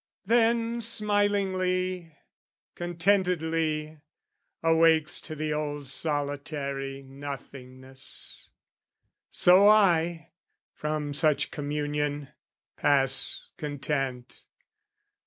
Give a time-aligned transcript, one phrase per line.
[0.25, 2.17] Then smilingly,
[2.73, 3.99] contentedly,
[4.63, 8.49] awakes To the old solitary nothingness.
[9.29, 10.31] So I,
[10.73, 12.29] from such communion,
[12.77, 14.41] pass content...